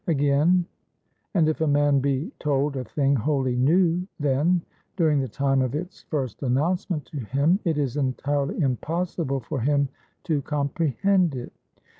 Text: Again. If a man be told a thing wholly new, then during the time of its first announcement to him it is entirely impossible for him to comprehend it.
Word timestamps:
Again. 0.07 0.65
If 1.35 1.61
a 1.61 1.67
man 1.67 1.99
be 1.99 2.31
told 2.39 2.75
a 2.75 2.83
thing 2.83 3.15
wholly 3.15 3.55
new, 3.55 4.07
then 4.19 4.63
during 4.97 5.19
the 5.19 5.27
time 5.27 5.61
of 5.61 5.75
its 5.75 6.01
first 6.09 6.41
announcement 6.41 7.05
to 7.05 7.19
him 7.19 7.59
it 7.65 7.77
is 7.77 7.97
entirely 7.97 8.59
impossible 8.59 9.41
for 9.41 9.59
him 9.59 9.89
to 10.23 10.41
comprehend 10.41 11.35
it. 11.35 11.53